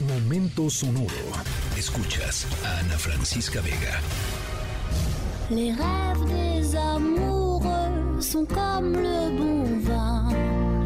[0.00, 1.08] Momento sonoro.
[1.76, 4.00] Escuchas a Ana Francisca Vega.
[5.50, 10.28] Les rêves des amoureux sont comme le bon vin.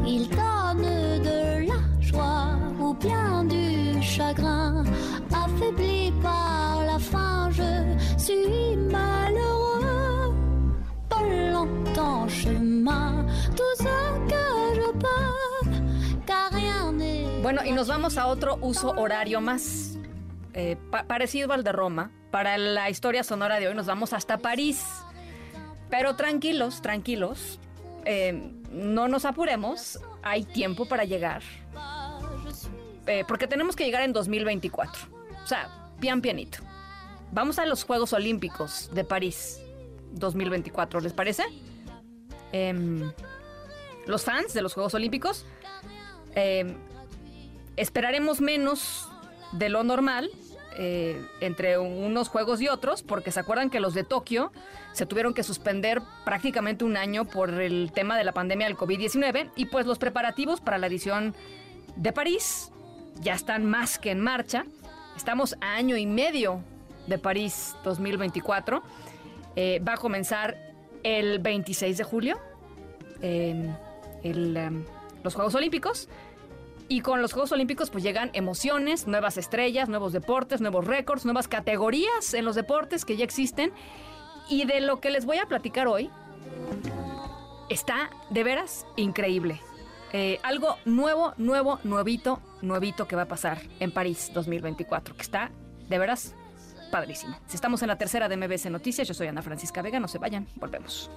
[0.06, 4.62] Ils donnent de la joie ou bien du chagrin.
[17.55, 19.98] Bueno, y nos vamos a otro uso horario más
[20.55, 22.11] eh, pa- parecido al de Roma.
[22.30, 24.83] Para la historia sonora de hoy nos vamos hasta París.
[25.91, 27.61] Pero tranquilos, tranquilos.
[28.06, 30.01] eh, no nos apuremos.
[30.23, 31.42] Hay tiempo para llegar.
[33.06, 35.03] eh, porque tenemos que llegar en 2024.
[35.45, 36.56] O sea, pian pianito.
[37.33, 39.61] Vamos a los Juegos Olímpicos de París
[40.12, 41.42] 2024, ¿les parece?
[42.50, 43.12] Em,
[44.06, 45.45] los fans de los Juegos Olímpicos
[46.34, 46.78] em,
[47.77, 49.09] esperaremos menos
[49.53, 50.31] de lo normal
[50.77, 54.53] eh, entre unos juegos y otros, porque se acuerdan que los de Tokio
[54.92, 59.51] se tuvieron que suspender prácticamente un año por el tema de la pandemia del COVID-19
[59.55, 61.34] y pues los preparativos para la edición
[61.97, 62.70] de París
[63.20, 64.64] ya están más que en marcha.
[65.17, 66.62] Estamos a año y medio
[67.07, 68.83] de París 2024.
[69.57, 70.57] Eh, va a comenzar
[71.03, 72.39] el 26 de julio
[73.20, 73.75] em,
[75.23, 76.09] los Juegos Olímpicos.
[76.93, 81.48] Y con los Juegos Olímpicos pues llegan emociones, nuevas estrellas, nuevos deportes, nuevos récords, nuevas
[81.48, 83.73] categorías en los deportes que ya existen.
[84.51, 86.11] Y de lo que les voy a platicar hoy
[87.70, 89.59] está de veras increíble.
[90.13, 95.51] Eh, algo nuevo, nuevo, nuevito, nuevito que va a pasar en París 2024, que está
[95.89, 96.35] de veras
[96.91, 97.35] padrísimo.
[97.47, 100.19] Si estamos en la tercera de MBS Noticias, yo soy Ana Francisca Vega, no se
[100.19, 101.11] vayan, volvemos.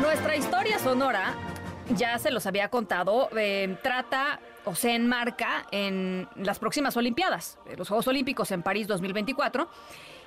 [0.00, 1.34] Nuestra historia sonora,
[1.96, 7.74] ya se los había contado, eh, trata o se enmarca en las próximas Olimpiadas, eh,
[7.76, 9.68] los Juegos Olímpicos en París 2024.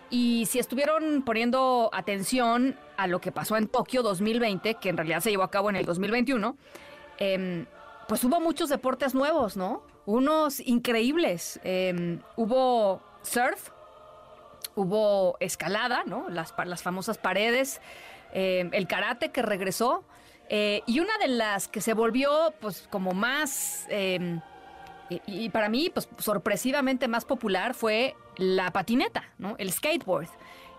[0.09, 5.22] Y si estuvieron poniendo atención a lo que pasó en Tokio 2020, que en realidad
[5.22, 6.58] se llevó a cabo en el 2021,
[7.18, 7.66] em,
[8.08, 9.84] pues hubo muchos deportes nuevos, ¿no?
[10.06, 11.62] Unos increíbles.
[11.64, 13.70] Em, hubo surf,
[14.76, 16.28] hubo escalada, ¿no?
[16.30, 17.80] Las, las famosas paredes,
[18.34, 20.03] eh, el karate que regresó,
[20.50, 25.90] eh, y una de las que se volvió, pues, como más, y, y para mí,
[25.94, 29.56] pues, sorpresivamente más popular fue la patineta, ¿no?
[29.58, 30.28] El skateboard.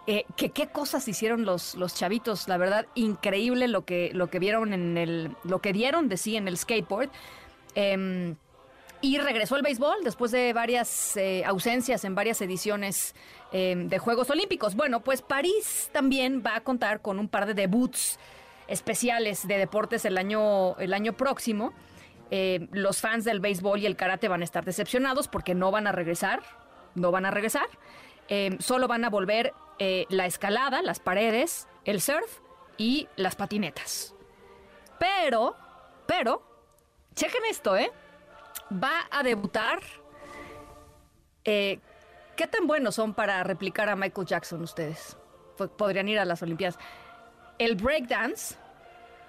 [0.09, 4.41] Eh, que qué cosas hicieron los, los chavitos, la verdad, increíble lo que, lo que
[4.41, 7.09] vieron en el, lo que dieron de sí en el skateboard.
[7.77, 8.35] Em,
[9.03, 13.15] y regresó el béisbol después de varias eh, ausencias en varias ediciones
[13.53, 14.75] eh, de Juegos Olímpicos.
[14.75, 18.19] Bueno, pues París también va a contar con un par de debuts
[18.69, 21.75] especiales de deportes el año, el año próximo.
[22.31, 25.87] Eh, los fans del béisbol y el karate van a estar decepcionados porque no van
[25.87, 26.43] a regresar,
[26.95, 27.67] no van a regresar.
[28.29, 32.39] Eh, solo van a volver eh, la escalada, las paredes, el surf
[32.79, 34.15] y las patinetas.
[34.99, 35.55] Pero,
[36.07, 36.43] pero,
[37.15, 37.93] chequen esto, ¿eh?
[38.73, 39.81] Va a debutar.
[41.45, 41.79] Eh,
[42.37, 45.17] ¿Qué tan buenos son para replicar a Michael Jackson ustedes?
[45.77, 46.79] Podrían ir a las Olimpiadas.
[47.59, 48.57] El breakdance.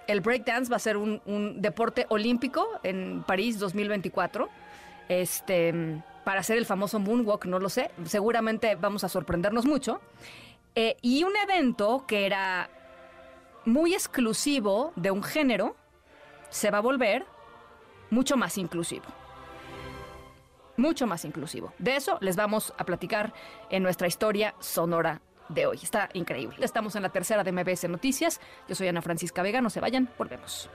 [0.07, 4.49] El breakdance va a ser un, un deporte olímpico en París 2024.
[5.09, 7.91] Este, para hacer el famoso moonwalk, no lo sé.
[8.05, 10.01] Seguramente vamos a sorprendernos mucho.
[10.75, 12.69] Eh, y un evento que era
[13.65, 15.75] muy exclusivo de un género
[16.49, 17.25] se va a volver
[18.09, 19.05] mucho más inclusivo.
[20.77, 21.73] Mucho más inclusivo.
[21.77, 23.33] De eso les vamos a platicar
[23.69, 25.79] en nuestra historia sonora de hoy.
[25.81, 26.57] Está increíble.
[26.61, 28.39] Estamos en la tercera de MBS Noticias.
[28.67, 29.61] Yo soy Ana Francisca Vega.
[29.61, 30.09] No se vayan.
[30.17, 30.69] Volvemos.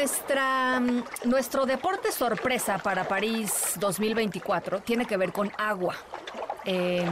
[0.00, 5.94] Nuestra, mm, nuestro deporte sorpresa para París 2024 tiene que ver con agua.
[6.64, 7.04] Eh,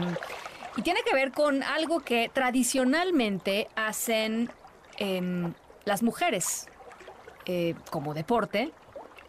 [0.75, 4.49] y tiene que ver con algo que tradicionalmente hacen
[4.97, 5.53] em,
[5.85, 6.67] las mujeres
[7.45, 8.71] eh, como deporte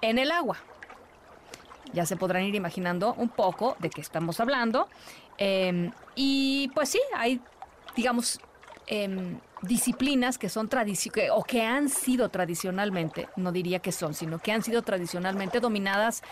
[0.01, 0.57] en el agua.
[1.93, 4.89] Ya se podrán ir imaginando un poco de qué estamos hablando.
[5.37, 7.43] Em, y pues sí, hay,
[7.95, 8.41] digamos,
[8.87, 14.39] em, disciplinas que son tradicionales o que han sido tradicionalmente, no diría que son, sino
[14.39, 16.23] que han sido tradicionalmente dominadas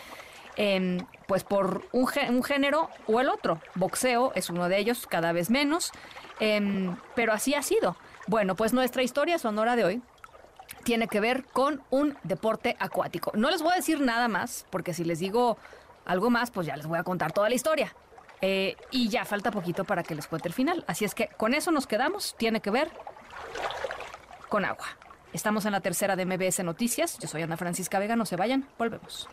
[0.57, 3.61] em, pues por un, un, género o el otro.
[3.75, 5.93] Boxeo es uno de ellos, cada vez menos,
[7.15, 7.97] pero así ha sido.
[8.27, 10.03] Bueno, pues nuestra historia sonora de hoy
[10.85, 13.33] tiene que ver con un deporte acuático.
[13.35, 15.59] No les voy a decir nada más, porque si les digo
[16.05, 17.95] algo más, pues ya les voy a contar toda la historia.
[18.41, 20.85] Eh, y ya falta poquito para que les cuente el final.
[20.87, 22.37] Así es que con eso nos quedamos.
[22.39, 22.91] Tiene que ver
[24.49, 24.87] con agua.
[25.33, 27.19] Estamos en la tercera de MBS Noticias.
[27.19, 28.17] Yo soy Ana Francisca Vega.
[28.17, 28.69] No se vayan.
[28.79, 29.29] Volvemos.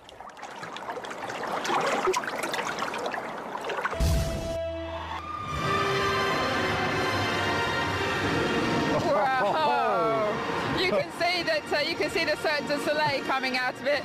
[11.69, 14.03] so you can see the Cirque du Soleil coming out of it.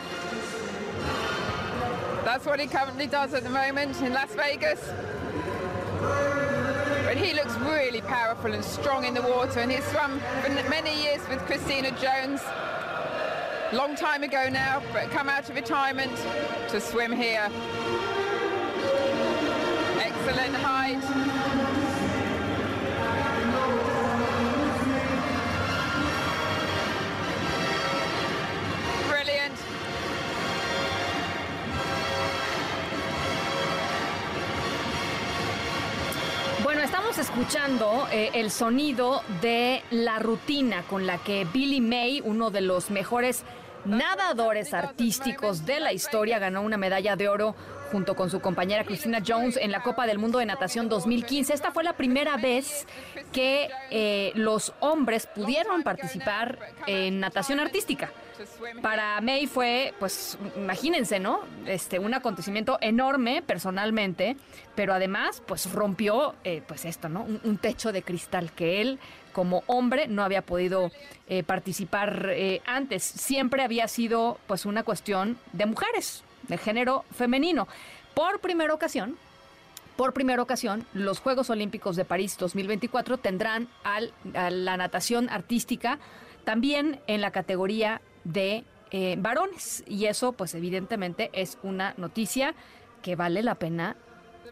[2.24, 4.80] That's what he currently does at the moment in Las Vegas.
[7.16, 11.20] He looks really powerful and strong in the water, and he's swum for many years
[11.28, 12.40] with Christina Jones.
[13.72, 16.16] Long time ago now, but come out of retirement
[16.68, 17.50] to swim here.
[20.00, 21.89] Excellent height.
[37.10, 42.60] Estamos escuchando eh, el sonido de la rutina con la que Billy May, uno de
[42.60, 43.42] los mejores
[43.84, 47.56] nadadores artísticos de la historia, ganó una medalla de oro
[47.90, 51.52] junto con su compañera Christina Jones en la Copa del Mundo de Natación 2015.
[51.52, 52.86] Esta fue la primera vez
[53.32, 58.12] que eh, los hombres pudieron participar en natación artística.
[58.80, 61.40] Para May fue, pues, imagínense, ¿no?
[61.66, 64.36] Este, un acontecimiento enorme personalmente,
[64.74, 67.22] pero además, pues, rompió, eh, pues, esto, ¿no?
[67.22, 68.98] Un, techo de cristal que él,
[69.32, 70.90] como hombre, no había podido
[71.28, 72.30] eh, participar
[72.64, 73.02] antes.
[73.02, 77.66] Siempre había sido, pues, una cuestión de mujeres de género femenino.
[78.14, 79.16] Por primera ocasión,
[79.96, 85.98] por primera ocasión, los Juegos Olímpicos de París 2024 tendrán al, a la natación artística
[86.44, 89.84] también en la categoría de eh, varones.
[89.86, 92.54] Y eso, pues evidentemente, es una noticia
[93.02, 93.96] que vale la pena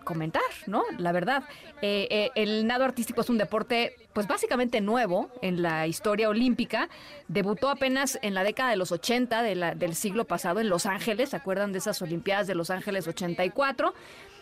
[0.04, 0.82] comentar, ¿no?
[0.98, 1.44] La verdad,
[1.82, 6.88] eh, eh, el nado artístico es un deporte, pues básicamente nuevo en la historia olímpica.
[7.28, 11.36] Debutó apenas en la década de los 80 del siglo pasado en Los Ángeles, ¿se
[11.36, 13.94] acuerdan de esas Olimpiadas de Los Ángeles 84?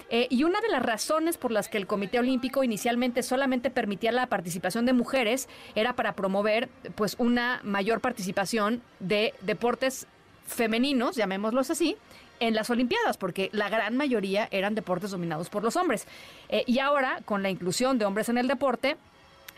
[0.08, 4.12] Eh, y una de las razones por las que el Comité Olímpico inicialmente solamente permitía
[4.12, 10.06] la participación de mujeres era para promover pues una mayor participación de deportes
[10.46, 11.96] femeninos, llamémoslos así,
[12.40, 16.06] en las Olimpiadas, porque la gran mayoría eran deportes dominados por los hombres.
[16.48, 18.96] Eh, y ahora, con la inclusión de hombres en el deporte,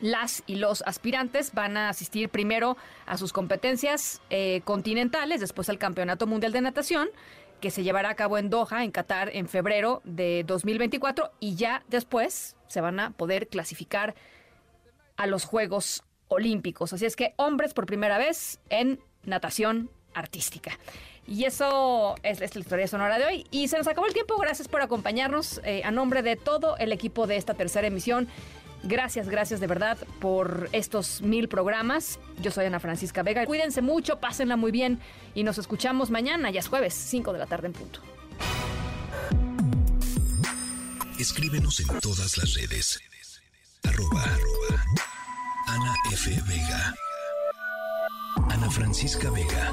[0.00, 2.76] las y los aspirantes van a asistir primero
[3.06, 7.08] a sus competencias eh, continentales, después al Campeonato Mundial de Natación,
[7.60, 11.82] que se llevará a cabo en Doha, en Qatar, en febrero de 2024, y ya
[11.88, 14.14] después se van a poder clasificar
[15.16, 16.92] a los Juegos Olímpicos.
[16.92, 20.78] Así es que hombres por primera vez en natación artística.
[21.28, 23.46] Y eso es, la historia sonora de hoy.
[23.50, 24.38] Y se nos acabó el tiempo.
[24.38, 28.28] Gracias por acompañarnos eh, a nombre de todo el equipo de esta tercera emisión.
[28.82, 32.18] Gracias, gracias de verdad por estos mil programas.
[32.40, 33.44] Yo soy Ana Francisca Vega.
[33.44, 35.00] Cuídense mucho, pásenla muy bien
[35.34, 38.00] y nos escuchamos mañana, ya es jueves, 5 de la tarde en punto.
[41.18, 43.00] Escríbenos en todas las redes.
[43.82, 44.24] Arroba,
[45.66, 46.30] Ana F.
[46.46, 46.94] Vega.
[48.48, 49.72] Ana Francisca Vega